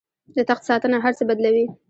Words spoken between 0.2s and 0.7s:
د تخت